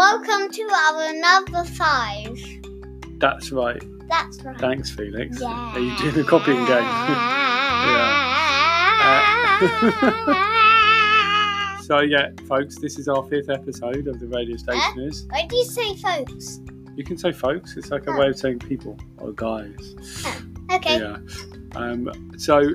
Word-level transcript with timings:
Welcome 0.00 0.48
to 0.52 0.62
our 0.62 1.12
number 1.12 1.62
five. 1.62 2.40
That's 3.18 3.52
right. 3.52 3.84
That's 4.08 4.42
right. 4.42 4.58
Thanks, 4.58 4.90
Felix. 4.90 5.38
Yeah. 5.38 5.74
Are 5.74 5.78
you 5.78 5.94
doing 5.98 6.14
the 6.14 6.24
copying 6.24 6.64
game? 6.64 6.82
Yeah. 6.82 8.06
so 11.82 12.00
yeah, 12.00 12.30
folks, 12.48 12.78
this 12.78 12.98
is 12.98 13.08
our 13.08 13.22
fifth 13.24 13.50
episode 13.50 14.06
of 14.08 14.18
the 14.18 14.26
Radio 14.28 14.56
Stationers. 14.56 15.26
Why 15.28 15.44
do 15.46 15.54
you 15.54 15.66
say 15.66 15.94
folks? 15.96 16.60
You 16.96 17.04
can 17.04 17.18
say 17.18 17.30
folks. 17.30 17.76
It's 17.76 17.90
like 17.90 18.06
a 18.06 18.12
Oh. 18.12 18.18
way 18.20 18.28
of 18.28 18.38
saying 18.38 18.60
people 18.60 18.98
or 19.18 19.32
guys. 19.32 19.94
Okay. 20.72 20.98
Yeah. 20.98 21.18
Um, 21.76 22.10
so, 22.38 22.56
uh, 22.60 22.68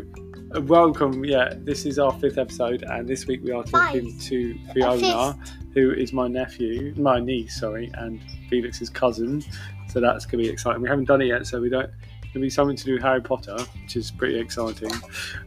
welcome. 0.62 1.26
Yeah, 1.26 1.54
this 1.56 1.86
is 1.86 2.00
our 2.00 2.12
fifth 2.20 2.38
episode, 2.38 2.84
and 2.84 3.08
this 3.08 3.28
week 3.28 3.44
we 3.44 3.52
are 3.52 3.64
talking 3.64 4.12
Five. 4.12 4.22
to 4.24 4.58
Fiona, 4.74 5.38
who 5.74 5.92
is 5.92 6.14
my 6.14 6.28
nephew, 6.28 6.94
my 6.98 7.20
niece, 7.20 7.60
sorry, 7.60 7.92
and 7.96 8.22
Felix's 8.50 8.90
cousin. 8.90 9.44
So 9.90 10.00
that's 10.00 10.26
going 10.26 10.44
to 10.44 10.48
be 10.48 10.54
exciting. 10.54 10.82
We 10.82 10.90
haven't 10.90 11.06
done 11.06 11.22
it 11.22 11.28
yet, 11.28 11.46
so 11.48 11.60
we 11.62 11.70
don't. 11.70 11.90
It'll 12.30 12.42
be 12.42 12.50
something 12.50 12.76
to 12.76 12.84
do 12.84 12.94
with 12.94 13.02
Harry 13.02 13.22
Potter, 13.22 13.58
which 13.82 13.96
is 13.96 14.12
pretty 14.12 14.40
exciting. 14.40 14.92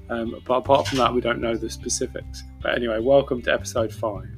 Um, 0.08 0.40
but 0.46 0.54
apart 0.54 0.86
from 0.88 0.98
that, 0.98 1.12
we 1.12 1.20
don't 1.20 1.40
know 1.40 1.54
the 1.54 1.68
specifics. 1.68 2.44
But 2.62 2.74
anyway, 2.74 2.98
welcome 3.00 3.42
to 3.42 3.52
episode 3.52 3.92
five. 3.92 4.28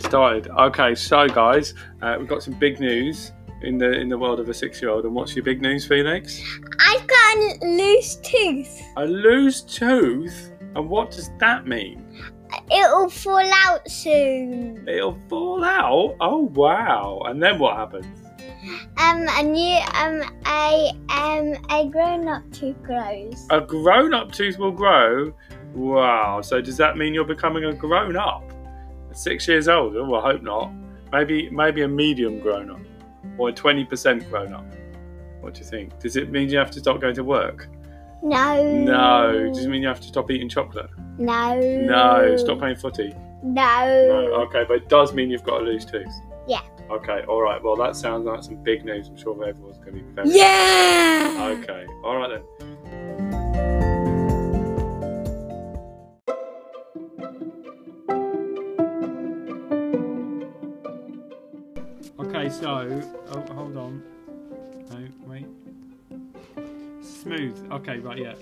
It 0.00 0.06
started. 0.06 0.48
Okay, 0.48 0.94
so 0.94 1.28
guys, 1.28 1.74
uh, 2.00 2.16
we've 2.18 2.26
got 2.26 2.42
some 2.42 2.54
big 2.54 2.80
news 2.80 3.32
in 3.60 3.76
the 3.76 3.92
in 3.92 4.08
the 4.08 4.16
world 4.16 4.40
of 4.40 4.48
a 4.48 4.54
six-year-old. 4.54 5.04
And 5.04 5.14
what's 5.14 5.36
your 5.36 5.44
big 5.44 5.60
news, 5.60 5.86
Felix? 5.86 6.42
I've 6.80 7.06
got 7.06 7.36
a 7.36 7.58
loose 7.66 8.16
tooth. 8.16 8.80
A 8.96 9.04
loose 9.04 9.60
tooth. 9.60 10.52
And 10.74 10.88
what 10.88 11.10
does 11.10 11.30
that 11.38 11.66
mean? 11.66 12.02
It'll 12.74 13.10
fall 13.10 13.46
out 13.66 13.90
soon. 13.90 14.88
It'll 14.88 15.18
fall 15.28 15.62
out. 15.62 16.16
Oh 16.18 16.44
wow! 16.54 17.20
And 17.26 17.42
then 17.42 17.58
what 17.58 17.76
happens? 17.76 18.06
Um, 18.96 19.26
a 19.28 19.42
new 19.42 19.80
um 19.96 20.22
a 20.46 20.92
um 21.10 21.56
a 21.68 21.90
grown-up 21.90 22.50
tooth 22.52 22.82
grows. 22.82 23.46
A 23.50 23.60
grown-up 23.60 24.32
tooth 24.32 24.56
will 24.56 24.72
grow. 24.72 25.34
Wow! 25.74 26.40
So 26.40 26.62
does 26.62 26.78
that 26.78 26.96
mean 26.96 27.12
you're 27.12 27.24
becoming 27.24 27.66
a 27.66 27.74
grown-up? 27.74 28.49
Six 29.12 29.48
years 29.48 29.68
old? 29.68 29.96
Oh, 29.96 30.14
I 30.14 30.32
hope 30.32 30.42
not. 30.42 30.72
Maybe 31.12 31.50
maybe 31.50 31.82
a 31.82 31.88
medium 31.88 32.38
grown-up, 32.40 32.80
or 33.38 33.48
a 33.48 33.52
twenty 33.52 33.84
percent 33.84 34.28
grown-up. 34.30 34.64
What 35.40 35.54
do 35.54 35.60
you 35.60 35.66
think? 35.66 35.98
Does 35.98 36.16
it 36.16 36.30
mean 36.30 36.48
you 36.48 36.58
have 36.58 36.70
to 36.72 36.78
stop 36.80 37.00
going 37.00 37.14
to 37.16 37.24
work? 37.24 37.68
No. 38.22 38.62
No. 38.62 39.50
Does 39.52 39.64
it 39.64 39.68
mean 39.68 39.82
you 39.82 39.88
have 39.88 40.00
to 40.00 40.06
stop 40.06 40.30
eating 40.30 40.48
chocolate? 40.48 40.90
No. 41.18 41.58
No. 41.58 42.36
Stop 42.36 42.58
playing 42.58 42.76
footy? 42.76 43.14
No. 43.42 44.06
No. 44.08 44.34
Okay, 44.42 44.64
but 44.68 44.76
it 44.76 44.88
does 44.88 45.12
mean 45.14 45.30
you've 45.30 45.44
got 45.44 45.62
a 45.62 45.64
loose 45.64 45.84
tooth. 45.84 46.06
Yeah. 46.46 46.60
Okay. 46.90 47.22
All 47.26 47.40
right. 47.40 47.62
Well, 47.62 47.76
that 47.76 47.96
sounds 47.96 48.26
like 48.26 48.42
some 48.42 48.56
big 48.62 48.84
news. 48.84 49.08
I'm 49.08 49.16
sure 49.16 49.32
everyone's 49.44 49.78
going 49.78 49.96
to 49.96 50.02
be 50.02 50.12
very. 50.12 50.30
Yeah. 50.30 51.56
Okay. 51.58 51.86
All 52.04 52.16
right 52.16 52.30
then. 52.30 52.44
So 62.50 63.02
oh, 63.32 63.54
hold 63.54 63.76
on. 63.76 64.02
No, 64.90 64.98
wait. 65.26 65.46
Smooth. 67.02 67.70
Okay, 67.72 67.98
right, 67.98 68.18
yeah. 68.18 68.34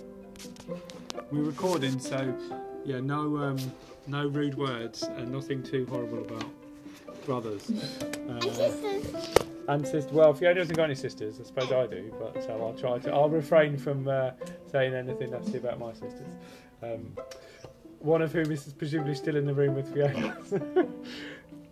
We're 1.31 1.43
recording, 1.43 1.99
so 1.99 2.35
yeah, 2.85 3.01
no, 3.01 3.37
um, 3.39 3.59
no 4.07 4.27
rude 4.29 4.57
words 4.57 5.03
and 5.03 5.31
nothing 5.31 5.63
too 5.63 5.87
horrible 5.91 6.21
about 6.23 6.45
brothers. 7.27 7.69
And 7.69 8.45
Uh, 8.45 8.51
sisters. 8.53 9.35
and 9.69 9.87
sister. 9.87 10.15
Well, 10.15 10.33
Fiona 10.33 10.61
hasn't 10.61 10.77
got 10.77 10.85
any 10.85 10.95
sisters. 10.95 11.39
I 11.41 11.45
suppose 11.45 11.71
I 11.73 11.87
do, 11.87 12.13
but 12.19 12.43
so 12.43 12.53
I'll 12.63 12.75
try 12.75 12.99
to. 13.01 13.13
I'll 13.13 13.29
refrain 13.29 13.77
from 13.77 14.09
uh, 14.09 14.31
saying 14.71 14.95
anything 14.95 15.31
nasty 15.31 15.59
about 15.59 15.79
my 15.79 15.93
sisters. 15.93 16.29
Um, 16.83 17.13
one 17.99 18.23
of 18.23 18.33
whom 18.33 18.51
is 18.53 18.73
presumably 18.75 19.15
still 19.17 19.37
in 19.37 19.45
the 19.45 19.53
room 19.55 19.75
with 19.75 19.93
Fiona. 19.93 20.37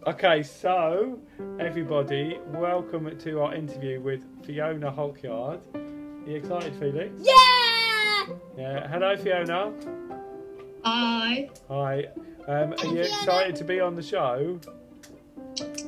okay, 0.07 0.43
so 0.43 1.19
everybody, 1.59 2.39
welcome 2.47 3.19
to 3.19 3.43
our 3.43 3.55
interview 3.55 4.01
with 4.01 4.23
Fiona 4.45 4.91
Hulkyard. 4.91 5.61
Are 5.75 6.31
you 6.31 6.37
excited, 6.37 6.75
Felix? 6.77 7.13
Yeah. 7.19 8.27
Yeah. 8.57 8.89
Hello, 8.89 9.17
Fiona. 9.17 9.73
Hi. 10.85 11.51
Hi. 11.69 12.05
Um, 12.47 12.75
are 12.75 12.87
you 12.87 13.01
excited 13.01 13.57
to 13.57 13.65
be 13.65 13.81
on 13.81 13.97
the 13.97 14.03
show? 14.03 14.61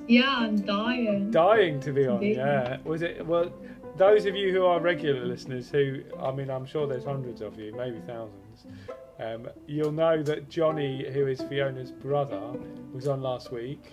Yeah, 0.09 0.35
I'm 0.37 0.61
dying. 0.63 1.31
dying 1.31 1.81
to 1.81 1.93
be 1.93 2.07
on. 2.07 2.17
Indeed. 2.17 2.37
Yeah, 2.39 2.79
was 2.85 3.03
it? 3.03 3.25
Well, 3.25 3.53
those 3.97 4.27
of 4.27 4.35
you 4.35 4.53
who 4.53 4.65
are 4.65 4.81
regular 4.81 5.25
listeners, 5.25 5.71
who 5.71 6.03
I 6.21 6.33
mean, 6.33 6.51
I'm 6.51 6.67
sure 6.67 6.87
there's 6.87 7.05
hundreds 7.05 7.41
of 7.41 7.59
you, 7.59 7.73
maybe 7.77 8.01
thousands. 8.07 8.67
Um, 9.21 9.49
you'll 9.67 9.93
know 9.93 10.23
that 10.23 10.49
Johnny, 10.49 11.09
who 11.13 11.27
is 11.27 11.41
Fiona's 11.43 11.93
brother, 11.93 12.53
was 12.93 13.07
on 13.07 13.21
last 13.21 13.53
week. 13.53 13.93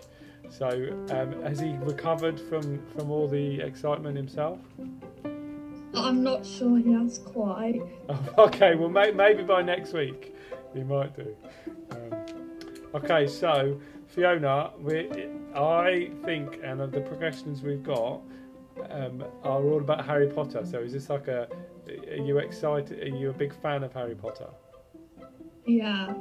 So, 0.49 0.69
um, 1.09 1.41
has 1.43 1.59
he 1.59 1.73
recovered 1.77 2.39
from 2.39 2.85
from 2.87 3.11
all 3.11 3.27
the 3.27 3.61
excitement 3.61 4.17
himself? 4.17 4.59
I'm 5.95 6.23
not 6.23 6.45
sure 6.45 6.77
he 6.77 6.93
has 6.93 7.19
quite. 7.19 7.81
Oh, 8.09 8.19
okay, 8.45 8.75
well, 8.75 8.89
may, 8.89 9.11
maybe 9.11 9.43
by 9.43 9.61
next 9.61 9.93
week 9.93 10.35
he 10.73 10.83
might 10.83 11.15
do. 11.15 11.35
Um, 11.91 12.13
okay, 12.95 13.27
so 13.27 13.79
Fiona, 14.07 14.71
we, 14.79 15.09
I 15.55 16.11
think, 16.23 16.59
and 16.63 16.79
the 16.91 17.01
progressions 17.01 17.61
we've 17.61 17.83
got 17.83 18.21
um, 18.89 19.23
are 19.43 19.63
all 19.63 19.79
about 19.79 20.05
Harry 20.05 20.27
Potter. 20.27 20.65
So 20.65 20.79
is 20.79 20.93
this 20.93 21.09
like 21.09 21.27
a? 21.27 21.47
Are 21.87 22.15
you 22.15 22.39
excited? 22.39 22.99
Are 22.99 23.15
you 23.15 23.29
a 23.29 23.33
big 23.33 23.53
fan 23.61 23.83
of 23.83 23.93
Harry 23.93 24.15
Potter? 24.15 24.49
Yeah. 25.65 26.13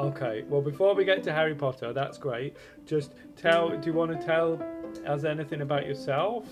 Okay. 0.00 0.44
Well, 0.48 0.60
before 0.62 0.94
we 0.94 1.04
get 1.04 1.22
to 1.24 1.32
Harry 1.32 1.54
Potter, 1.54 1.92
that's 1.92 2.18
great. 2.18 2.56
Just 2.86 3.12
tell. 3.36 3.70
Do 3.76 3.86
you 3.90 3.92
want 3.92 4.18
to 4.18 4.26
tell 4.26 4.62
us 5.06 5.24
anything 5.24 5.60
about 5.60 5.86
yourself? 5.86 6.46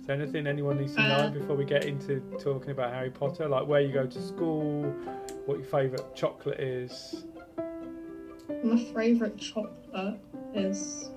Is 0.00 0.06
there 0.06 0.16
anything 0.20 0.46
anyone 0.46 0.78
needs 0.78 0.94
to 0.96 1.02
know 1.02 1.14
Uh. 1.26 1.30
before 1.30 1.56
we 1.56 1.64
get 1.64 1.84
into 1.84 2.20
talking 2.40 2.70
about 2.70 2.92
Harry 2.92 3.10
Potter? 3.10 3.48
Like 3.48 3.66
where 3.66 3.80
you 3.80 3.92
go 3.92 4.06
to 4.06 4.20
school, 4.22 4.82
what 5.46 5.58
your 5.58 5.66
favourite 5.66 6.14
chocolate 6.14 6.58
is. 6.60 7.24
My 8.64 8.76
favourite 8.94 9.36
chocolate 9.36 10.18
is 10.54 11.10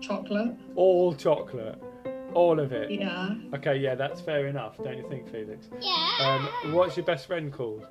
chocolate. 0.00 0.54
All 0.76 1.14
chocolate. 1.14 1.80
All 2.34 2.58
of 2.60 2.72
it. 2.72 2.90
Yeah. 2.90 3.34
Okay. 3.54 3.76
Yeah, 3.76 3.94
that's 3.94 4.20
fair 4.20 4.48
enough. 4.48 4.76
Don't 4.82 4.98
you 4.98 5.08
think, 5.08 5.30
Felix? 5.30 5.68
Yeah. 5.80 6.48
Um, 6.64 6.72
what's 6.74 6.96
your 6.96 7.06
best 7.06 7.26
friend 7.26 7.52
called? 7.52 7.86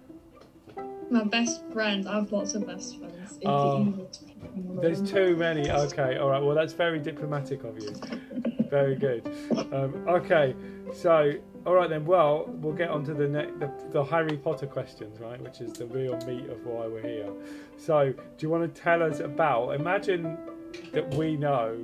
My 1.14 1.24
best 1.24 1.62
friend. 1.72 2.10
I 2.10 2.16
have 2.16 2.32
lots 2.32 2.56
of 2.56 2.66
best 2.66 2.98
friends. 2.98 3.38
Oh. 3.46 3.82
evil 3.82 4.06
to 4.06 4.24
pick 4.24 4.36
one 4.56 4.78
of 4.78 4.82
There's 4.82 5.00
too 5.00 5.36
many. 5.36 5.70
Okay, 5.70 6.18
all 6.18 6.32
right. 6.32 6.42
Well, 6.42 6.56
that's 6.56 6.74
very 6.74 6.98
diplomatic 6.98 7.64
of 7.64 7.78
you. 7.80 7.94
Very 8.68 8.96
good. 8.96 9.24
Um, 9.72 10.08
okay, 10.08 10.56
so 10.92 11.34
all 11.68 11.76
right 11.76 11.88
then. 11.88 12.04
Well, 12.04 12.46
we'll 12.48 12.74
get 12.74 12.90
on 12.90 13.06
to 13.06 13.14
the, 13.14 13.28
ne- 13.28 13.52
the 13.60 13.72
the 13.92 14.04
Harry 14.04 14.38
Potter 14.38 14.66
questions, 14.66 15.20
right? 15.20 15.40
Which 15.40 15.62
is 15.62 15.74
the 15.74 15.86
real 15.86 16.18
meat 16.26 16.50
of 16.50 16.66
why 16.66 16.88
we're 16.88 17.02
here. 17.04 17.30
So, 17.78 18.12
do 18.12 18.18
you 18.40 18.50
want 18.50 18.74
to 18.74 18.82
tell 18.82 19.04
us 19.04 19.20
about? 19.20 19.76
Imagine 19.80 20.36
that 20.94 21.14
we 21.14 21.38
know 21.38 21.78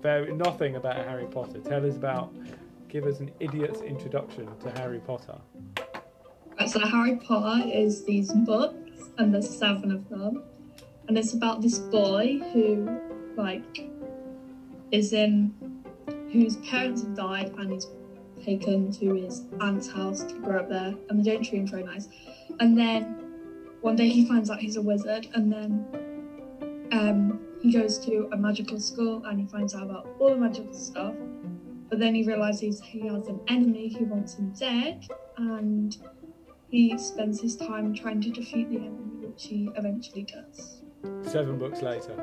very 0.00 0.32
nothing 0.32 0.76
about 0.76 0.96
Harry 0.96 1.26
Potter. 1.26 1.60
Tell 1.60 1.86
us 1.86 1.96
about. 1.96 2.32
Give 2.88 3.04
us 3.04 3.20
an 3.20 3.30
idiot's 3.40 3.82
introduction 3.82 4.48
to 4.60 4.70
Harry 4.80 5.00
Potter. 5.00 5.36
So 6.66 6.80
Harry 6.80 7.16
Potter 7.16 7.68
is 7.68 8.04
these 8.04 8.32
books, 8.32 9.10
and 9.18 9.32
there's 9.32 9.48
seven 9.58 9.92
of 9.92 10.08
them, 10.08 10.42
and 11.08 11.16
it's 11.16 11.34
about 11.34 11.62
this 11.62 11.78
boy 11.78 12.40
who, 12.52 13.00
like, 13.36 13.90
is 14.90 15.12
in 15.12 15.54
whose 16.32 16.56
parents 16.68 17.02
have 17.02 17.14
died, 17.14 17.52
and 17.58 17.72
he's 17.72 17.86
taken 18.44 18.90
to 18.92 19.14
his 19.14 19.42
aunt's 19.60 19.88
house 19.90 20.24
to 20.24 20.34
grow 20.40 20.60
up 20.60 20.68
there, 20.68 20.94
and 21.08 21.24
they 21.24 21.30
don't 21.30 21.44
treat 21.44 21.60
him 21.60 21.66
very 21.66 21.84
nice. 21.84 22.08
And 22.60 22.76
then 22.76 23.04
one 23.82 23.94
day 23.94 24.08
he 24.08 24.26
finds 24.26 24.50
out 24.50 24.58
he's 24.58 24.76
a 24.76 24.82
wizard, 24.82 25.28
and 25.34 25.52
then 25.52 25.86
um, 26.92 27.40
he 27.60 27.72
goes 27.72 27.98
to 28.06 28.28
a 28.32 28.36
magical 28.36 28.80
school, 28.80 29.24
and 29.26 29.38
he 29.38 29.46
finds 29.46 29.74
out 29.74 29.82
about 29.82 30.08
all 30.18 30.30
the 30.30 30.36
magical 30.36 30.72
stuff. 30.72 31.14
But 31.90 31.98
then 31.98 32.14
he 32.14 32.24
realizes 32.24 32.80
he 32.80 33.06
has 33.06 33.28
an 33.28 33.40
enemy 33.48 33.94
who 33.96 34.06
wants 34.06 34.34
him 34.34 34.50
dead, 34.58 35.06
and 35.36 35.96
he 36.74 36.98
spends 36.98 37.40
his 37.40 37.54
time 37.56 37.94
trying 37.94 38.20
to 38.20 38.30
defeat 38.30 38.68
the 38.68 38.76
enemy, 38.78 39.26
which 39.26 39.44
he 39.46 39.70
eventually 39.76 40.24
does. 40.24 40.80
Seven 41.22 41.56
books 41.56 41.82
later. 41.82 42.16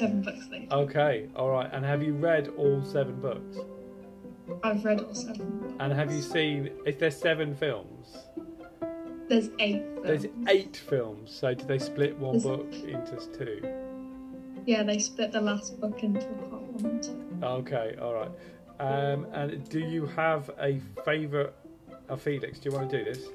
Seven 0.00 0.20
books 0.22 0.48
later. 0.50 0.66
Okay, 0.72 1.28
all 1.36 1.50
right. 1.50 1.70
And 1.72 1.84
have 1.84 2.02
you 2.02 2.14
read 2.14 2.48
all 2.56 2.84
seven 2.84 3.20
books? 3.20 3.58
I've 4.64 4.84
read 4.84 5.00
all 5.00 5.14
seven. 5.14 5.60
books. 5.60 5.74
And 5.78 5.92
have 5.92 6.10
you 6.10 6.22
seen? 6.22 6.70
Is 6.84 6.96
there 6.96 7.12
seven 7.12 7.54
films? 7.54 8.16
There's 9.28 9.50
eight. 9.60 9.84
There's 10.02 10.22
films. 10.24 10.48
eight 10.48 10.76
films. 10.76 11.30
So 11.32 11.54
do 11.54 11.64
they 11.66 11.78
split 11.78 12.18
one 12.18 12.38
There's- 12.38 12.44
book 12.44 12.72
into 12.74 13.16
two? 13.38 13.62
Yeah, 14.66 14.82
they 14.82 14.98
split 14.98 15.30
the 15.30 15.40
last 15.40 15.80
book 15.80 16.02
into 16.02 16.26
part 16.26 16.62
one 16.62 16.84
and 16.84 17.02
two. 17.02 17.24
Okay, 17.40 17.94
all 18.02 18.14
right. 18.14 18.30
Um, 18.80 19.26
and 19.32 19.68
do 19.68 19.78
you 19.78 20.06
have 20.06 20.50
a 20.58 20.80
favourite? 21.04 21.52
Uh, 22.10 22.16
Felix, 22.16 22.58
do 22.58 22.68
you 22.68 22.76
want 22.76 22.90
to 22.90 22.98
do 22.98 23.04
this? 23.04 23.28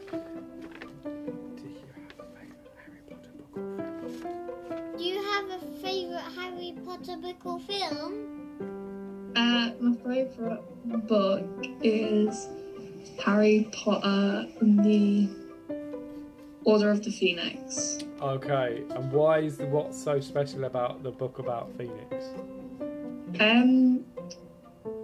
Do 4.98 5.04
you 5.04 5.24
have 5.24 5.50
a 5.50 5.60
favourite 5.82 6.24
Harry 6.36 6.76
Potter 6.86 7.16
book 7.16 7.46
or 7.46 7.60
film? 7.62 8.12
Do 8.18 8.24
you 8.26 8.44
have 8.44 8.52
a 8.52 8.52
favourite 8.52 8.52
Harry 8.56 8.56
Potter 8.60 8.60
book 8.60 8.66
or 8.66 8.90
film? 8.92 9.32
Uh, 9.38 9.72
my 9.80 9.96
favourite 10.04 11.08
book 11.08 11.48
is 11.84 12.50
Harry 13.24 13.70
Potter 13.72 14.46
and 14.60 14.84
the 14.84 15.30
Order 16.66 16.92
of 16.92 17.02
the 17.02 17.12
Phoenix. 17.12 18.00
Okay, 18.22 18.84
and 18.90 19.10
why 19.12 19.40
is 19.40 19.56
the, 19.56 19.68
what's 19.68 19.98
so 20.04 20.20
special 20.20 20.66
about 20.66 21.02
the 21.02 21.12
book 21.12 21.40
about 21.40 21.72
Phoenix? 21.78 22.26
Um, 23.40 24.04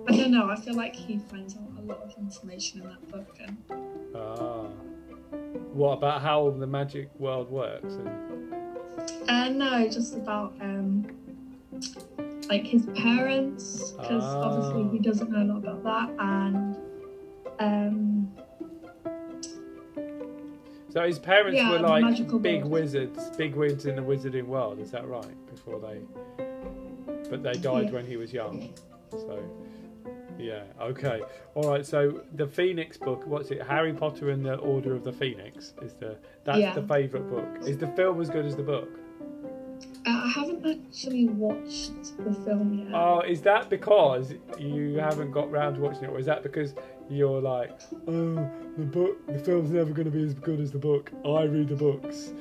I 0.09 0.17
don't 0.17 0.31
know. 0.31 0.49
I 0.49 0.57
feel 0.59 0.75
like 0.75 0.93
he 0.95 1.19
finds 1.29 1.55
out 1.55 1.61
a 1.69 1.70
lot 1.91 2.01
of 2.03 2.13
information 2.17 2.81
in 2.81 2.87
that 2.87 3.11
book, 3.11 3.37
and 3.39 3.57
Ah, 4.15 4.67
what 5.73 5.93
about 5.93 6.21
how 6.21 6.49
the 6.51 6.67
magic 6.67 7.09
world 7.19 7.49
works? 7.49 7.93
And 9.27 9.61
uh, 9.61 9.79
no, 9.79 9.87
just 9.89 10.15
about 10.15 10.53
um, 10.61 11.05
like 12.49 12.63
his 12.65 12.85
parents, 12.95 13.91
because 13.91 14.23
Ah. 14.23 14.41
obviously 14.43 14.97
he 14.97 14.99
doesn't 15.03 15.29
know 15.31 15.43
a 15.43 15.47
lot 15.53 15.57
about 15.57 15.83
that, 15.83 16.09
and 16.19 16.77
um, 17.59 18.31
so 20.89 21.05
his 21.07 21.19
parents 21.19 21.55
Yeah, 21.57 21.71
were 21.71 21.79
like 21.79 22.17
big 22.41 22.61
world. 22.61 22.71
wizards, 22.71 23.29
big 23.37 23.55
wizards 23.55 23.85
in 23.85 23.95
the 23.95 24.01
wizarding 24.01 24.45
world. 24.47 24.79
Is 24.79 24.91
that 24.91 25.07
right? 25.07 25.35
Before 25.49 25.79
they, 25.79 26.01
but 27.29 27.43
they 27.43 27.53
died 27.53 27.85
Yeah. 27.87 27.91
when 27.91 28.05
he 28.05 28.17
was 28.17 28.33
young. 28.33 28.73
So, 29.11 29.39
yeah, 30.37 30.63
okay, 30.81 31.21
all 31.55 31.69
right. 31.69 31.85
So 31.85 32.21
the 32.35 32.47
Phoenix 32.47 32.97
book, 32.97 33.25
what's 33.27 33.51
it? 33.51 33.61
Harry 33.61 33.93
Potter 33.93 34.29
and 34.29 34.45
the 34.45 34.55
Order 34.55 34.95
of 34.95 35.03
the 35.03 35.13
Phoenix 35.13 35.73
is 35.81 35.93
the 35.93 36.17
that's 36.43 36.59
Yeah. 36.59 36.73
the 36.73 36.83
favourite 36.83 37.29
book. 37.29 37.67
Is 37.67 37.77
the 37.77 37.87
film 37.87 38.21
as 38.21 38.29
good 38.29 38.45
as 38.45 38.55
the 38.55 38.63
book? 38.63 38.89
uh, 40.05 40.09
I 40.09 40.29
haven't 40.29 40.65
actually 40.65 41.27
watched 41.27 42.17
the 42.17 42.33
film 42.43 42.73
yet. 42.73 42.87
Oh, 42.93 43.21
is 43.21 43.41
that 43.43 43.69
because 43.69 44.33
you 44.57 44.95
haven't 44.95 45.31
got 45.31 45.51
round 45.51 45.75
to 45.75 45.81
watching 45.81 46.05
it, 46.05 46.09
or 46.09 46.17
is 46.19 46.25
that 46.25 46.41
because 46.41 46.73
you're 47.09 47.41
like, 47.41 47.79
oh, 48.07 48.49
the 48.77 48.85
book, 48.85 49.27
the 49.27 49.37
film's 49.37 49.69
never 49.69 49.91
going 49.91 50.05
to 50.05 50.11
be 50.11 50.23
as 50.23 50.33
good 50.33 50.59
as 50.59 50.71
the 50.71 50.79
book. 50.79 51.11
I 51.23 51.43
read 51.43 51.67
the 51.69 51.75
books. 51.75 52.33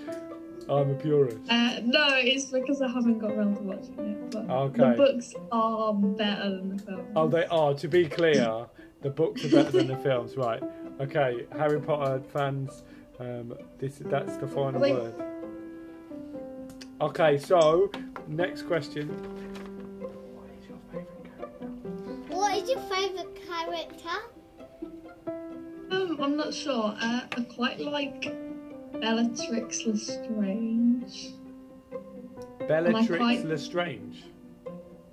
I'm 0.70 0.90
a 0.90 0.94
purist. 0.94 1.38
Uh, 1.50 1.80
no, 1.84 2.06
it's 2.12 2.46
because 2.46 2.80
I 2.80 2.88
haven't 2.88 3.18
got 3.18 3.32
around 3.32 3.56
to 3.56 3.62
watching 3.62 3.98
it. 3.98 4.30
But 4.30 4.48
Okay. 4.48 4.90
the 4.90 4.94
books 4.96 5.34
are 5.50 5.92
better 5.92 6.50
than 6.50 6.76
the 6.76 6.82
film. 6.84 7.06
Oh, 7.16 7.28
they 7.28 7.44
are. 7.46 7.74
To 7.74 7.88
be 7.88 8.06
clear, 8.08 8.66
the 9.02 9.10
books 9.10 9.44
are 9.44 9.48
better 9.48 9.72
than 9.72 9.88
the 9.88 9.96
films, 9.96 10.36
right? 10.36 10.62
Okay, 11.00 11.46
Harry 11.56 11.80
Potter 11.80 12.22
fans, 12.32 12.82
um, 13.18 13.54
this 13.78 14.00
that's 14.04 14.36
the 14.36 14.46
final 14.46 14.80
Wait. 14.80 14.92
word. 14.94 15.14
Okay, 17.00 17.38
so 17.38 17.90
next 18.28 18.62
question. 18.62 19.08
What 19.98 20.50
is 20.60 20.68
your 20.68 20.78
favourite 20.92 21.24
character? 21.24 22.34
What 22.36 22.56
is 22.58 22.70
your 22.70 22.80
favourite 22.82 23.34
character? 23.48 24.18
Um, 25.90 26.18
I'm 26.20 26.36
not 26.36 26.54
sure. 26.54 26.94
Uh, 27.00 27.22
I 27.36 27.40
quite 27.54 27.80
like 27.80 28.30
Bellatrix 29.00 29.86
Lestrange. 29.86 31.32
Bellatrix 32.66 33.16
quite- 33.16 33.44
Lestrange. 33.44 34.24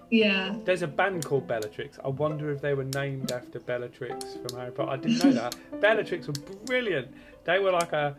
Yeah. 0.10 0.56
There's 0.64 0.84
a 0.84 0.88
band 0.88 1.26
called 1.26 1.48
Bellatrix. 1.48 2.00
I 2.04 2.08
wonder 2.08 2.50
if 2.52 2.62
they 2.62 2.74
were 2.74 2.86
named 2.86 3.32
after 3.32 3.60
Bellatrix 3.60 4.38
from 4.38 4.58
Harry 4.58 4.72
Potter. 4.72 4.92
I 4.92 4.98
didn't 4.98 5.24
know 5.24 5.32
that. 5.34 5.56
Bellatrix 5.82 6.28
were 6.28 6.34
brilliant. 6.66 7.14
They 7.44 7.60
were 7.60 7.72
like 7.72 7.94
a, 7.94 8.16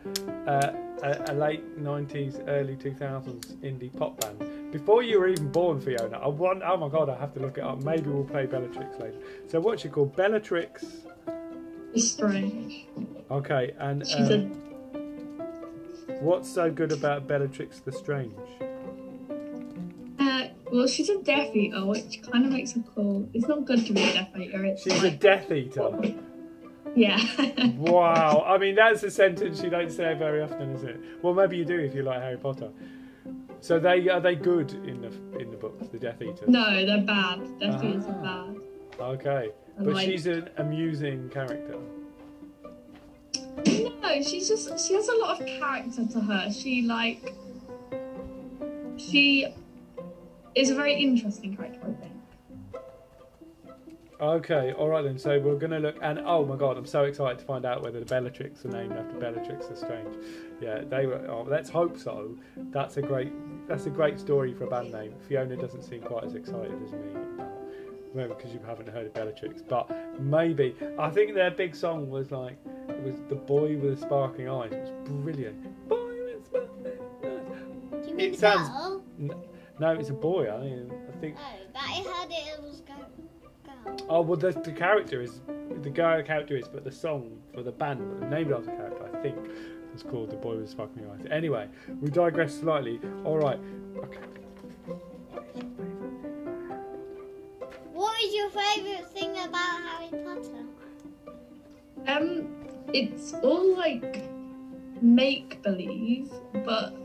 a, 0.47 1.31
a, 1.31 1.33
late 1.33 1.79
90s, 1.81 2.43
early 2.47 2.75
2000s 2.75 3.55
indie 3.57 3.95
pop 3.95 4.19
band. 4.19 4.71
Before 4.71 5.03
you 5.03 5.19
were 5.19 5.27
even 5.27 5.51
born, 5.51 5.79
Fiona. 5.81 6.17
I 6.17 6.27
want. 6.27 6.61
Oh 6.63 6.77
my 6.77 6.89
god, 6.89 7.09
I 7.09 7.17
have 7.19 7.33
to 7.35 7.39
look 7.39 7.57
it 7.57 7.63
up. 7.63 7.83
Maybe 7.83 8.09
we'll 8.09 8.23
play 8.23 8.45
Bellatrix 8.45 8.99
later. 8.99 9.17
So 9.47 9.59
what's 9.59 9.81
she 9.81 9.89
called? 9.89 10.15
Bellatrix. 10.15 10.85
Lestrange. 11.93 12.85
Okay, 13.31 13.73
and 13.79 14.05
She's 14.07 14.29
um, 14.31 14.68
what's 16.21 16.49
so 16.49 16.69
good 16.71 16.91
about 16.91 17.27
Bellatrix 17.27 17.81
Lestrange? 17.85 18.33
a. 20.19 20.23
Uh, 20.23 20.47
well, 20.71 20.87
she's 20.87 21.09
a 21.09 21.21
Death 21.21 21.55
Eater, 21.55 21.85
which 21.85 22.21
kind 22.21 22.45
of 22.45 22.51
makes 22.51 22.73
her 22.73 22.83
cool. 22.95 23.27
It's 23.33 23.47
not 23.47 23.65
good 23.65 23.85
to 23.85 23.93
be 23.93 24.03
a 24.03 24.13
Death 24.13 24.29
Eater. 24.37 24.65
It's 24.65 24.83
She's 24.83 25.03
a 25.03 25.11
Death 25.11 25.51
Eater. 25.51 25.91
yeah. 26.95 27.19
Wow, 27.77 28.43
I 28.45 28.57
mean 28.57 28.75
that's 28.75 29.03
a 29.03 29.09
sentence 29.11 29.63
you 29.63 29.69
don't 29.69 29.91
say 29.91 30.13
very 30.15 30.41
often, 30.41 30.71
is 30.75 30.83
it? 30.83 30.99
Well, 31.23 31.33
maybe 31.33 31.57
you 31.57 31.65
do 31.65 31.79
if 31.79 31.95
you 31.95 32.03
like 32.03 32.21
Harry 32.21 32.37
Potter. 32.37 32.69
So 33.61 33.79
they 33.79 34.07
are 34.09 34.19
they 34.19 34.35
good 34.35 34.71
in 34.85 35.01
the 35.01 35.39
in 35.39 35.49
the 35.51 35.57
books, 35.57 35.87
the 35.87 35.97
Death 35.99 36.21
Eaters? 36.21 36.47
no, 36.47 36.85
they're 36.85 37.01
bad. 37.05 37.39
Death 37.59 37.83
Eaters 37.83 38.05
are 38.05 38.21
Ah. 38.23 38.47
bad. 38.47 39.01
Okay, 39.01 39.49
I 39.79 39.83
but 39.83 39.93
like- 39.93 40.05
she's 40.05 40.27
an 40.27 40.49
amusing 40.57 41.29
character. 41.29 41.77
No, 43.65 44.21
she's 44.21 44.47
just 44.47 44.87
she 44.87 44.93
has 44.95 45.07
a 45.07 45.15
lot 45.17 45.39
of 45.39 45.47
character 45.47 46.05
to 46.05 46.19
her. 46.19 46.51
She 46.51 46.81
like 46.81 47.33
she 48.97 49.53
is 50.55 50.69
a 50.69 50.75
very 50.75 50.95
interesting 50.95 51.55
character, 51.55 51.79
I 51.83 52.01
think. 52.01 52.13
Okay, 54.21 54.73
all 54.73 54.89
right 54.89 55.01
then. 55.01 55.17
So 55.17 55.39
we're 55.39 55.55
gonna 55.55 55.79
look, 55.79 55.95
and 56.01 56.19
oh 56.19 56.45
my 56.45 56.57
god, 56.57 56.77
I'm 56.77 56.85
so 56.85 57.03
excited 57.05 57.39
to 57.39 57.45
find 57.45 57.65
out 57.65 57.81
whether 57.81 57.99
the 57.99 58.05
Bellatrix 58.05 58.65
are 58.65 58.69
named 58.69 58.91
after 58.91 59.17
Bellatrix 59.17 59.69
Lestrange. 59.69 60.17
Yeah, 60.59 60.81
they 60.81 61.05
were. 61.05 61.25
Oh, 61.29 61.43
let's 61.47 61.69
hope 61.69 61.97
so. 61.97 62.35
That's 62.57 62.97
a 62.97 63.01
great. 63.01 63.31
That's 63.67 63.85
a 63.85 63.89
great 63.89 64.19
story 64.19 64.53
for 64.53 64.65
a 64.65 64.67
band 64.67 64.91
name. 64.91 65.13
Fiona 65.27 65.55
doesn't 65.55 65.83
seem 65.83 66.01
quite 66.01 66.25
as 66.25 66.35
excited 66.35 66.77
as 66.83 66.91
me. 66.91 67.45
Maybe 68.13 68.29
because 68.29 68.51
you 68.53 68.59
haven't 68.65 68.89
heard 68.89 69.05
of 69.05 69.13
Bellatrix, 69.13 69.61
but 69.61 69.89
maybe 70.19 70.75
I 70.97 71.09
think 71.09 71.35
their 71.35 71.51
big 71.51 71.75
song 71.75 72.09
was 72.09 72.31
like 72.31 72.57
it 72.89 73.03
was 73.03 73.15
the 73.29 73.35
boy 73.35 73.77
with 73.77 73.99
the 73.99 74.05
sparkling 74.05 74.49
eyes. 74.49 74.71
It 74.73 74.81
was 74.81 74.91
brilliant. 75.23 75.87
Boy 75.87 76.23
with 76.25 76.45
sparkling 76.45 76.97
eyes. 77.23 78.03
Do 78.03 78.09
you 78.09 78.15
mean 78.15 78.33
It 78.33 78.39
sounds- 78.39 78.69
girl? 78.69 79.03
No, 79.79 79.91
it's 79.91 80.09
a 80.09 80.13
boy. 80.13 80.51
I 80.51 80.59
mean, 80.61 80.91
I 81.07 81.17
think. 81.21 81.35
Oh, 81.39 81.41
but 81.71 81.81
I 81.81 82.03
heard 82.03 82.29
it, 82.31 82.61
was 82.63 82.81
girl. 82.81 83.97
Oh 84.09 84.21
well, 84.21 84.37
the, 84.37 84.51
the 84.51 84.71
character 84.73 85.21
is 85.21 85.41
the 85.81 85.89
guy 85.89 86.21
character 86.23 86.57
is, 86.57 86.67
but 86.67 86.83
the 86.83 86.91
song 86.91 87.37
for 87.53 87.63
the 87.63 87.71
band, 87.71 88.21
the 88.21 88.25
name 88.27 88.51
of 88.51 88.65
the 88.65 88.71
character, 88.71 89.09
I 89.13 89.21
think, 89.21 89.37
was 89.93 90.03
called 90.03 90.31
"The 90.31 90.35
Boy 90.35 90.57
with 90.57 90.69
Sparkling 90.69 91.09
Eyes." 91.09 91.25
Anyway, 91.31 91.67
we 92.01 92.09
digress 92.09 92.53
slightly. 92.59 92.99
All 93.23 93.37
right, 93.37 93.59
okay. 93.97 94.19
Is 98.29 98.35
your 98.35 98.49
favourite 98.49 99.07
thing 99.07 99.31
about 99.39 99.81
Harry 99.81 100.09
Potter? 100.23 100.65
Um, 102.07 102.47
it's 102.93 103.33
all 103.33 103.75
like 103.75 104.23
make 105.01 105.61
believe, 105.63 106.31
but 106.65 106.95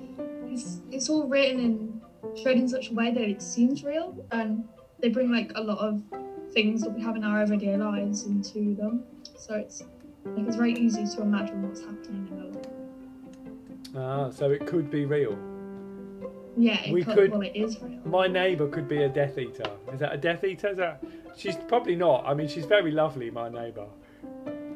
it's 0.47 0.81
it's 0.91 1.09
all 1.09 1.27
written 1.27 1.61
and 1.61 2.01
showed 2.37 2.57
in 2.59 2.69
such 2.69 2.91
a 2.91 2.95
way 2.95 3.11
that 3.13 3.23
it 3.23 3.41
seems 3.41 3.83
real, 3.85 4.15
and 4.33 4.69
they 5.01 5.09
bring 5.09 5.31
like 5.31 5.53
a 5.55 5.63
lot 5.63 5.79
of 5.79 6.03
things 6.53 6.83
that 6.83 6.91
we 6.91 7.01
have 7.03 7.17
in 7.17 7.25
our 7.25 7.41
everyday 7.41 7.77
lives 7.77 8.27
into 8.27 8.75
them. 8.75 9.05
So 9.37 9.55
it's 9.55 9.83
like 10.27 10.47
it's 10.47 10.57
very 10.57 10.75
easy 10.75 11.07
to 11.17 11.23
imagine 11.23 11.63
what's 11.63 11.81
happening 11.81 12.29
in 12.31 12.53
the 12.53 13.99
Ah, 13.99 14.31
so 14.31 14.51
it 14.51 14.67
could 14.67 14.91
be 14.91 15.05
real. 15.07 15.39
Yeah. 16.57 16.81
It 16.85 16.93
We 16.93 17.05
could, 17.05 17.15
could- 17.17 17.31
well, 17.33 17.43
it 17.43 17.55
is 17.57 17.81
real. 17.81 18.01
My 18.05 18.27
neighbour 18.27 18.69
could 18.69 18.89
be 18.89 19.03
a 19.03 19.09
Death 19.09 19.39
Eater. 19.39 19.71
Is 19.93 20.01
that 20.01 20.13
a 20.15 20.17
Death 20.17 20.45
Eater? 20.45 20.69
Is 20.69 20.77
that? 20.79 21.03
She's 21.37 21.57
probably 21.69 21.97
not. 21.97 22.25
I 22.27 22.35
mean, 22.35 22.49
she's 22.49 22.65
very 22.67 22.91
lovely, 22.93 23.31
my 23.31 23.49
neighbour, 23.49 23.87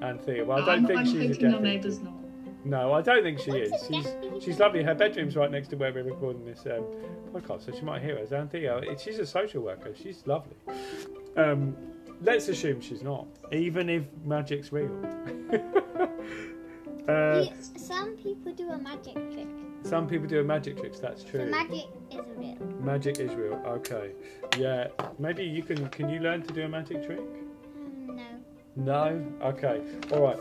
Anthea. 0.02 0.44
Well, 0.44 0.58
I 0.62 0.66
don't 0.66 0.68
I'm, 0.80 0.87
think 0.87 0.99
I'm 1.00 1.06
she's 1.06 1.14
a 1.14 1.28
Death 1.28 1.40
your 1.40 1.50
Eater. 1.50 1.61
neighbour's 1.61 1.99
not. 2.00 2.12
No, 2.64 2.92
I 2.92 3.00
don't 3.00 3.23
think 3.23 3.38
she 3.38 3.50
What's 3.52 3.82
is. 3.85 3.87
She's 3.88 4.44
she's 4.44 4.58
lovely. 4.58 4.82
Her 4.82 4.94
bedroom's 4.94 5.37
right 5.37 5.50
next 5.50 5.68
to 5.68 5.76
where 5.76 5.92
we're 5.92 6.02
recording 6.02 6.44
this 6.44 6.66
um, 6.66 6.85
podcast, 7.32 7.64
so 7.66 7.73
she 7.73 7.82
might 7.82 8.02
hear 8.02 8.18
us. 8.18 8.32
Anthea, 8.32 8.82
she's 8.99 9.18
a 9.20 9.26
social 9.26 9.62
worker. 9.62 9.94
She's 9.94 10.23
lovely. 10.26 10.56
Um, 11.37 11.76
let's 12.20 12.49
assume 12.49 12.80
she's 12.80 13.02
not, 13.02 13.26
even 13.52 13.88
if 13.88 14.02
magic's 14.25 14.73
real. 14.73 14.90
uh, 17.08 17.44
You- 17.44 17.78
some 17.78 18.16
people 18.16 18.52
do 18.52 18.68
a 18.70 18.78
magic 18.78 19.14
trick. 19.32 19.47
Some 19.82 20.06
people 20.08 20.26
do 20.26 20.40
a 20.40 20.44
magic 20.44 20.78
tricks. 20.78 20.99
That's 20.99 21.23
So 21.23 21.28
true. 21.30 21.47
magic 21.50 21.87
is 22.11 22.20
real. 22.37 22.56
Magic 22.80 23.18
is 23.20 23.35
real. 23.35 23.54
Okay. 23.66 24.12
Yeah. 24.58 24.88
Maybe 25.18 25.44
you 25.44 25.62
can. 25.62 25.88
Can 25.88 26.08
you 26.08 26.20
learn 26.20 26.42
to 26.42 26.52
do 26.52 26.62
a 26.62 26.68
magic 26.68 27.04
trick? 27.06 27.20
Um, 27.20 28.20
No. 28.76 29.02
No? 29.11 29.25
Okay. 29.42 29.80
All 30.12 30.23
right. 30.23 30.38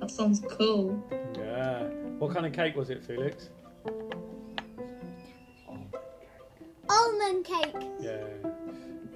That 0.00 0.10
sounds 0.10 0.42
cool. 0.50 1.02
Yeah. 1.36 1.84
What 2.18 2.32
kind 2.32 2.46
of 2.46 2.52
cake 2.52 2.76
was 2.76 2.90
it, 2.90 3.04
Felix? 3.04 3.50
Almond 6.88 7.44
cake. 7.44 7.74
Yeah. 8.00 8.24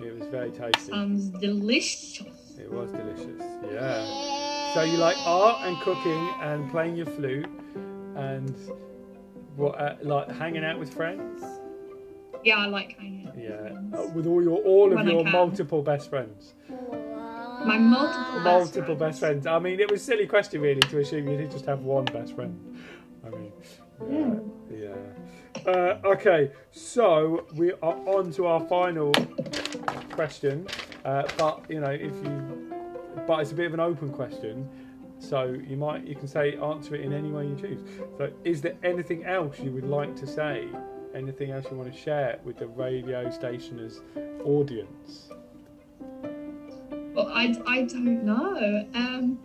It 0.01 0.19
was 0.19 0.29
very 0.29 0.51
tasty. 0.51 0.91
Sounds 0.91 1.29
delicious. 1.29 2.59
It 2.59 2.71
was 2.71 2.93
delicious. 2.93 3.43
Yeah. 3.71 4.75
So 4.75 4.83
you 4.83 4.99
like 4.99 5.17
art 5.27 5.67
and 5.67 5.79
cooking 5.81 6.31
and 6.41 6.71
playing 6.71 6.97
your 6.97 7.07
flute 7.07 7.49
and 8.17 8.55
what 9.57 9.81
uh, 9.81 9.97
like 10.03 10.31
hanging 10.33 10.65
out 10.65 10.79
with 10.79 10.93
friends? 10.93 11.43
Yeah, 12.45 12.57
I 12.59 12.67
like 12.67 12.97
hanging 12.99 13.27
out. 13.29 13.35
with 13.37 13.45
Yeah. 13.45 13.57
friends. 13.57 13.95
Uh, 13.95 14.11
with 14.15 14.27
all 14.27 14.43
your 14.43 14.59
all 14.59 14.91
of 14.91 14.97
When 14.97 15.09
your 15.09 15.25
multiple 15.25 15.83
best 15.83 16.11
friends. 16.11 16.55
My 17.65 17.79
multiple 17.79 18.41
multiple 18.41 18.95
best 18.95 18.99
best 18.99 19.21
friends. 19.21 19.47
I 19.47 19.59
mean, 19.59 19.81
it 19.81 19.91
was 19.91 20.03
a 20.03 20.05
silly 20.05 20.27
question 20.27 20.61
really 20.61 20.81
to 20.83 20.99
assume 21.01 21.29
you 21.29 21.37
did 21.37 21.51
just 21.51 21.67
have 21.67 21.81
one 21.81 22.05
best 22.07 22.35
friend. 22.35 22.79
I 23.25 23.31
mean, 23.31 23.53
yeah. 24.71 24.79
yeah. 24.79 25.73
Uh, 25.73 26.01
okay, 26.05 26.53
so 26.71 27.47
we 27.55 27.73
are 27.73 27.97
on 28.07 28.31
to 28.33 28.47
our 28.47 28.61
final 28.69 29.13
question. 30.13 30.67
Uh, 31.05 31.27
but 31.37 31.65
you 31.69 31.81
know, 31.81 31.91
if 31.91 32.13
you, 32.25 32.73
but 33.27 33.41
it's 33.41 33.53
a 33.53 33.55
bit 33.55 33.67
of 33.67 33.75
an 33.75 33.81
open 33.81 34.13
question, 34.13 34.69
so 35.29 35.57
you 35.67 35.77
might 35.77 36.05
you 36.07 36.15
can 36.15 36.29
say 36.29 36.57
answer 36.57 36.95
it 36.95 37.01
in 37.03 37.13
any 37.13 37.31
way 37.31 37.47
you 37.47 37.57
choose. 37.57 37.81
So, 38.19 38.31
is 38.45 38.61
there 38.61 38.77
anything 38.83 39.25
else 39.25 39.59
you 39.61 39.71
would 39.73 39.85
like 39.89 40.15
to 40.17 40.27
say? 40.27 40.69
Anything 41.15 41.51
else 41.51 41.67
you 41.71 41.77
want 41.77 41.93
to 41.93 41.99
share 41.99 42.39
with 42.45 42.59
the 42.59 42.67
radio 42.67 43.31
stationer's 43.31 44.03
audience? 44.45 45.29
Well, 47.15 47.29
I, 47.33 47.55
I 47.67 47.83
don't 47.83 48.25
know. 48.25 48.87
Um, 48.95 49.39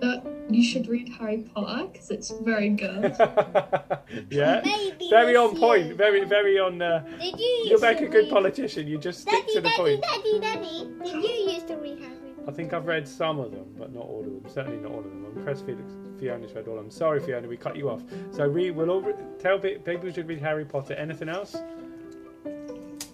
that 0.00 0.22
you 0.50 0.62
should 0.62 0.86
read 0.88 1.08
Harry 1.18 1.38
Potter 1.54 1.88
because 1.90 2.10
it's 2.10 2.30
very 2.30 2.68
good. 2.68 3.16
yeah. 4.30 4.60
Maybe 4.64 5.08
Very 5.10 5.34
on 5.36 5.56
point. 5.56 5.86
year. 5.86 5.94
Very, 5.94 6.24
very 6.24 6.58
on. 6.58 6.80
Uh, 6.82 7.04
Did 7.20 7.38
you 7.40 7.46
you'll 7.46 7.66
used 7.70 7.82
make 7.82 8.00
a 8.00 8.06
good 8.06 8.24
read- 8.24 8.30
politician. 8.30 8.86
You 8.86 8.98
just 8.98 9.22
stick 9.22 9.32
Daddy, 9.46 9.54
to 9.54 9.60
the 9.62 9.68
Daddy, 9.68 9.76
point. 9.76 10.02
Daddy, 10.02 10.40
Daddy, 10.40 10.90
Daddy, 11.04 11.12
did 11.22 11.24
you 11.24 11.52
used 11.54 11.68
to 11.68 11.76
read 11.76 11.98
Harry 12.00 12.03
I 12.46 12.50
think 12.52 12.72
I've 12.74 12.86
read 12.86 13.08
some 13.08 13.38
of 13.40 13.52
them, 13.52 13.66
but 13.78 13.92
not 13.94 14.04
all 14.04 14.20
of 14.20 14.26
them. 14.26 14.52
Certainly 14.52 14.78
not 14.78 14.92
all 14.92 14.98
of 14.98 15.04
them. 15.04 15.24
I'm 15.30 15.38
impressed 15.38 15.64
Felix, 15.64 15.90
Fiona's 16.20 16.52
read 16.52 16.68
all 16.68 16.76
of 16.76 16.82
them. 16.84 16.90
Sorry, 16.90 17.18
Fiona, 17.20 17.48
we 17.48 17.56
cut 17.56 17.74
you 17.76 17.88
off. 17.88 18.02
So 18.32 18.48
we 18.48 18.70
will 18.70 18.90
all 18.90 19.00
re- 19.00 19.14
tell 19.38 19.58
pe- 19.58 19.78
people 19.78 20.10
should 20.12 20.28
read 20.28 20.40
Harry 20.40 20.64
Potter. 20.64 20.94
Anything 20.94 21.28
else? 21.28 21.56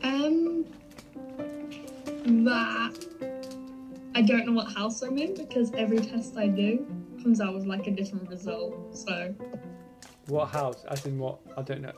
um, 0.02 0.64
that 2.44 3.06
I 4.14 4.22
don't 4.22 4.46
know 4.46 4.52
what 4.52 4.72
house 4.72 5.02
I'm 5.02 5.16
in 5.18 5.34
because 5.34 5.72
every 5.74 5.98
test 6.00 6.36
I 6.36 6.48
do 6.48 6.86
comes 7.22 7.40
out 7.40 7.54
with 7.54 7.66
like 7.66 7.86
a 7.86 7.90
different 7.90 8.28
result. 8.28 8.96
So, 8.96 9.34
What 10.26 10.46
house? 10.48 10.84
As 10.88 11.04
in 11.06 11.18
what? 11.18 11.38
I 11.56 11.62
don't 11.62 11.82
know. 11.82 11.92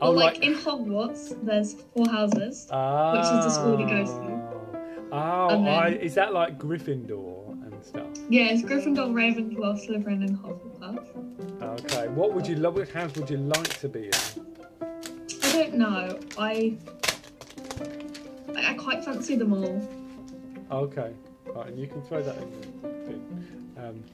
well, 0.00 0.12
like, 0.14 0.38
in 0.38 0.54
Hogwarts, 0.54 1.36
there's 1.44 1.74
four 1.94 2.06
houses. 2.08 2.66
Ah. 2.70 3.12
which 3.12 3.22
is 3.24 3.44
the 3.44 3.50
school 3.50 3.76
he 3.76 3.84
goes 3.84 4.08
to. 4.10 4.29
Oh, 5.12 5.48
then- 5.50 5.66
I, 5.68 5.88
is 5.96 6.14
that 6.14 6.32
like 6.32 6.58
Gryffindor 6.58 7.52
and 7.64 7.84
stuff? 7.84 8.06
Yeah, 8.28 8.44
it's 8.44 8.62
Gryffindor, 8.62 9.10
Ravenclaw, 9.12 9.86
Slytherin, 9.86 10.24
and 10.26 10.38
Hufflepuff. 10.38 11.82
Okay. 11.84 12.08
What 12.08 12.32
would 12.34 12.46
you 12.46 12.56
love? 12.56 12.74
Which 12.74 12.90
house 12.92 13.14
would 13.16 13.28
you 13.30 13.38
like 13.38 13.78
to 13.80 13.88
be 13.88 14.06
in? 14.06 14.46
I 15.42 15.52
don't 15.52 15.74
know. 15.74 16.18
I 16.38 16.76
I 18.56 18.70
I 18.70 18.74
quite 18.74 19.04
fancy 19.04 19.36
them 19.36 19.52
all. 19.52 19.88
Okay, 20.70 21.12
right, 21.46 21.66
and 21.66 21.78
you 21.78 21.86
can 21.88 22.00
throw 22.02 22.22
that 22.22 22.36
in 22.36 22.50
the 22.82 22.88
thing. 23.06 23.72
Um, 23.76 24.04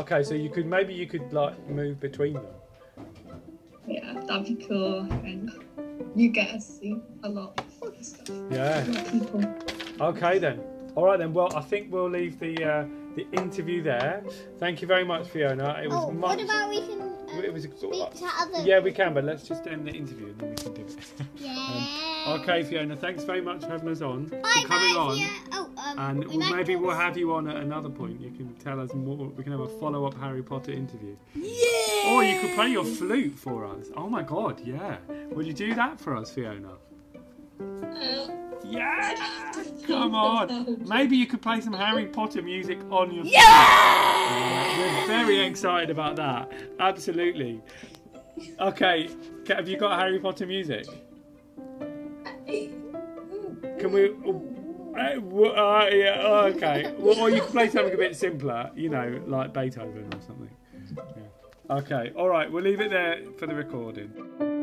okay, 0.00 0.22
so 0.22 0.34
you 0.34 0.48
could 0.48 0.66
maybe 0.66 0.94
you 0.94 1.06
could 1.06 1.30
like 1.32 1.58
move 1.68 2.00
between 2.00 2.34
them. 2.34 2.46
Yeah, 3.86 4.14
that'd 4.26 4.44
be 4.46 4.64
cool. 4.66 5.00
And 5.24 5.50
you 6.14 6.30
get 6.30 6.52
to 6.52 6.60
see 6.60 7.00
a 7.22 7.28
lot 7.28 7.60
of 7.82 7.94
stuff. 8.04 8.28
Yeah. 8.50 8.84
A 8.84 8.86
lot 8.86 9.06
of 9.06 9.12
people. 9.12 9.54
Okay 10.00 10.38
then. 10.38 10.60
All 10.94 11.04
right 11.04 11.18
then. 11.18 11.32
Well, 11.32 11.54
I 11.56 11.60
think 11.60 11.92
we'll 11.92 12.10
leave 12.10 12.38
the 12.38 12.64
uh, 12.64 12.84
the 13.14 13.26
interview 13.32 13.82
there. 13.82 14.22
Thank 14.58 14.80
you 14.82 14.88
very 14.88 15.04
much, 15.04 15.28
Fiona. 15.28 15.80
It 15.82 15.88
was 15.88 16.04
Oh, 16.04 16.10
much. 16.12 16.38
what 16.38 16.44
about 16.44 16.70
we 16.70 16.80
can 16.86 17.00
um, 17.02 17.14
it 17.44 17.52
was 17.52 17.64
speak 17.64 17.78
to 17.80 18.26
other? 18.40 18.62
yeah, 18.62 18.78
we 18.80 18.90
can, 18.92 19.12
but 19.14 19.24
let's 19.24 19.46
just 19.46 19.66
end 19.66 19.86
the 19.86 19.92
interview 19.92 20.28
and 20.28 20.38
then 20.40 20.50
we 20.50 20.56
can 20.56 20.74
do 20.74 20.82
it. 20.82 20.96
Yeah. 21.36 22.38
okay, 22.40 22.62
Fiona. 22.64 22.96
Thanks 22.96 23.24
very 23.24 23.40
much 23.40 23.62
for 23.62 23.68
having 23.70 23.88
us 23.88 24.00
on. 24.02 24.26
Bye, 24.26 24.38
for 24.62 24.68
coming 24.68 24.94
bye, 24.94 25.00
on. 25.00 25.16
Fiona. 25.16 25.30
Oh, 25.52 25.70
um, 25.84 25.98
And 25.98 26.24
we 26.28 26.38
we'll, 26.38 26.54
maybe 26.56 26.76
we'll 26.76 26.96
have 26.96 27.16
you 27.18 27.34
on 27.34 27.48
at 27.48 27.56
another 27.56 27.88
point. 27.90 28.20
You 28.20 28.30
can 28.30 28.54
tell 28.56 28.80
us 28.80 28.92
more. 28.94 29.26
We 29.28 29.42
can 29.42 29.52
have 29.52 29.60
a 29.60 29.68
follow-up 29.80 30.14
Harry 30.20 30.42
Potter 30.42 30.72
interview. 30.72 31.16
Yeah. 31.34 32.12
Or 32.12 32.24
you 32.24 32.40
could 32.40 32.54
play 32.54 32.68
your 32.68 32.84
flute 32.84 33.38
for 33.38 33.66
us. 33.66 33.88
Oh 33.96 34.08
my 34.08 34.22
god, 34.22 34.60
yeah. 34.64 34.96
Would 35.30 35.46
you 35.46 35.52
do 35.54 35.74
that 35.74 36.00
for 36.00 36.16
us, 36.16 36.30
Fiona? 36.32 36.72
Uh, 37.60 38.47
Yeah! 38.64 39.14
Come 39.86 40.14
on. 40.14 40.84
Maybe 40.86 41.16
you 41.16 41.26
could 41.26 41.42
play 41.42 41.60
some 41.60 41.72
Harry 41.72 42.06
Potter 42.06 42.42
music 42.42 42.78
on 42.90 43.12
your 43.12 43.24
Yeah. 43.24 44.78
We're 44.78 45.06
very 45.06 45.40
excited 45.40 45.90
about 45.90 46.16
that. 46.16 46.50
Absolutely. 46.78 47.60
Okay, 48.60 49.10
have 49.48 49.68
you 49.68 49.76
got 49.76 49.98
Harry 49.98 50.18
Potter 50.18 50.46
music? 50.46 50.86
Can 52.46 53.92
we. 53.92 54.10
Uh, 54.96 55.20
uh, 55.20 55.88
yeah, 55.92 56.50
okay. 56.54 56.92
Well, 56.98 57.18
or 57.20 57.30
you 57.30 57.40
can 57.40 57.50
play 57.50 57.68
something 57.68 57.94
a 57.94 57.96
bit 57.96 58.16
simpler, 58.16 58.70
you 58.74 58.88
know, 58.88 59.20
like 59.26 59.52
Beethoven 59.54 60.08
or 60.12 60.20
something. 60.26 60.50
Yeah. 60.96 61.76
Okay, 61.78 62.12
alright, 62.16 62.50
we'll 62.50 62.64
leave 62.64 62.80
it 62.80 62.90
there 62.90 63.20
for 63.38 63.46
the 63.46 63.54
recording. 63.54 64.57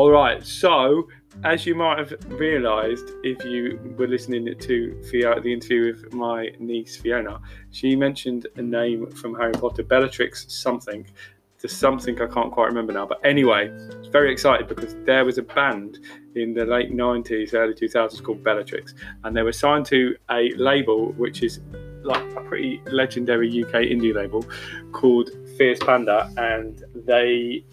All 0.00 0.10
right. 0.10 0.42
So, 0.42 1.08
as 1.44 1.66
you 1.66 1.74
might 1.74 1.98
have 1.98 2.14
realised, 2.28 3.10
if 3.22 3.44
you 3.44 3.78
were 3.98 4.08
listening 4.08 4.48
to 4.58 5.02
Fiona, 5.10 5.42
the 5.42 5.52
interview 5.52 5.92
with 5.92 6.14
my 6.14 6.52
niece 6.58 6.96
Fiona, 6.96 7.38
she 7.70 7.94
mentioned 7.94 8.46
a 8.56 8.62
name 8.62 9.10
from 9.10 9.34
Harry 9.34 9.52
Potter, 9.52 9.82
Bellatrix 9.82 10.50
something. 10.50 11.06
There's 11.60 11.76
something 11.76 12.18
I 12.18 12.28
can't 12.28 12.50
quite 12.50 12.68
remember 12.68 12.94
now. 12.94 13.04
But 13.04 13.20
anyway, 13.24 13.70
very 14.10 14.32
excited 14.32 14.68
because 14.68 14.96
there 15.04 15.26
was 15.26 15.36
a 15.36 15.42
band 15.42 15.98
in 16.34 16.54
the 16.54 16.64
late 16.64 16.90
90s, 16.90 17.52
early 17.52 17.74
2000s 17.74 18.24
called 18.24 18.42
Bellatrix, 18.42 18.94
and 19.24 19.36
they 19.36 19.42
were 19.42 19.52
signed 19.52 19.84
to 19.86 20.16
a 20.30 20.50
label 20.56 21.12
which 21.18 21.42
is 21.42 21.60
like 22.04 22.24
a 22.38 22.40
pretty 22.40 22.80
legendary 22.86 23.62
UK 23.62 23.82
indie 23.82 24.14
label 24.14 24.46
called 24.92 25.28
Fierce 25.58 25.80
Panda, 25.80 26.32
and 26.38 26.84
they 26.94 27.66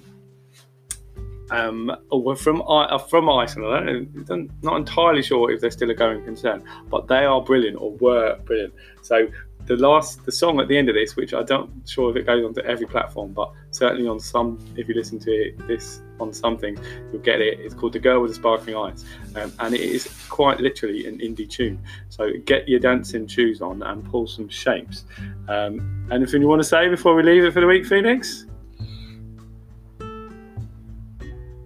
um, 1.52 1.96
were 2.12 2.36
from 2.36 2.62
uh, 2.62 2.98
from 2.98 3.30
Iceland. 3.30 3.74
I 3.74 4.24
don't 4.24 4.64
not 4.64 4.78
entirely 4.78 5.22
sure 5.22 5.52
if 5.52 5.62
they're 5.62 5.72
still 5.72 5.90
a 5.90 5.94
going 5.96 6.24
concern, 6.24 6.64
but 6.90 7.08
they 7.08 7.26
are 7.26 7.42
brilliant 7.42 7.78
or 7.80 7.92
were 7.94 8.38
brilliant. 8.46 8.74
So 9.02 9.28
the 9.68 9.76
last 9.76 10.26
the 10.26 10.32
song 10.32 10.60
at 10.60 10.68
the 10.68 10.78
end 10.78 10.90
of 10.90 10.96
this, 10.96 11.16
which 11.16 11.34
I 11.34 11.44
don't 11.44 11.70
sure 11.88 12.10
if 12.10 12.16
it 12.16 12.26
goes 12.26 12.44
onto 12.44 12.62
every 12.62 12.88
platform, 12.88 13.34
but 13.34 13.52
certainly 13.72 14.08
on 14.08 14.20
some, 14.20 14.58
if 14.76 14.88
you 14.88 14.96
listen 14.96 15.20
to 15.20 15.32
it, 15.32 15.68
this 15.68 16.02
on 16.20 16.34
something, 16.34 16.78
you'll 17.12 17.22
get 17.22 17.42
it. 17.42 17.60
It's 17.60 17.74
called 17.74 17.94
"The 17.94 18.00
Girl 18.00 18.22
with 18.22 18.32
the 18.32 18.36
Sparkling 18.36 18.76
Eyes," 18.76 19.06
um, 19.36 19.54
and 19.60 19.74
it 19.74 19.82
is 19.82 20.08
quite 20.30 20.60
literally 20.60 21.06
an 21.06 21.20
indie 21.20 21.50
tune. 21.50 21.80
So 22.10 22.32
get 22.46 22.68
your 22.68 22.80
dancing 22.80 23.28
shoes 23.28 23.62
on 23.62 23.84
and 23.84 24.04
pull 24.04 24.28
some 24.28 24.50
shapes. 24.50 25.06
Um, 25.48 26.08
anything 26.12 26.42
you 26.42 26.48
want 26.48 26.62
to 26.62 26.68
say 26.68 26.88
before 26.90 27.16
we 27.16 27.24
leave 27.24 27.44
it 27.44 27.54
for 27.54 27.62
the 27.62 27.68
week, 27.68 27.86
Phoenix? 27.86 28.47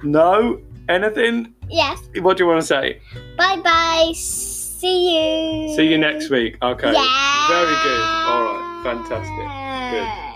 No? 0.03 0.59
Anything? 0.89 1.53
Yes. 1.69 2.01
What 2.19 2.37
do 2.37 2.43
you 2.43 2.49
want 2.49 2.61
to 2.61 2.67
say? 2.67 2.99
Bye 3.37 3.57
bye. 3.63 4.11
See 4.15 5.67
you. 5.67 5.75
See 5.75 5.87
you 5.87 5.97
next 5.97 6.29
week. 6.29 6.57
Okay. 6.61 6.91
Yeah. 6.91 7.47
Very 7.47 7.75
good. 7.83 8.01
All 8.01 8.43
right. 8.43 8.81
Fantastic. 8.83 9.45
Good. 9.91 10.30